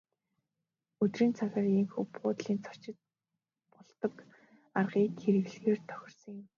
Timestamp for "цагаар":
1.39-1.67